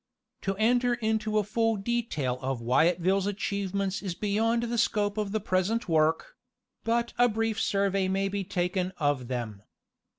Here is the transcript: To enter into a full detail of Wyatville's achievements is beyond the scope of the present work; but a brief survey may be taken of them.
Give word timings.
To 0.41 0.55
enter 0.55 0.95
into 0.95 1.37
a 1.37 1.43
full 1.43 1.75
detail 1.75 2.39
of 2.41 2.59
Wyatville's 2.59 3.27
achievements 3.27 4.01
is 4.01 4.15
beyond 4.15 4.63
the 4.63 4.79
scope 4.79 5.15
of 5.15 5.31
the 5.31 5.39
present 5.39 5.87
work; 5.87 6.37
but 6.83 7.13
a 7.19 7.29
brief 7.29 7.61
survey 7.61 8.07
may 8.07 8.27
be 8.27 8.43
taken 8.43 8.93
of 8.97 9.27
them. 9.27 9.61